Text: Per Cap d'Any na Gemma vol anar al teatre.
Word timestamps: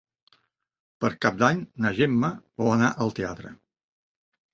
Per 1.03 1.09
Cap 1.25 1.35
d'Any 1.41 1.61
na 1.85 1.91
Gemma 1.99 2.31
vol 2.63 2.73
anar 2.77 2.89
al 3.05 3.13
teatre. 3.21 3.53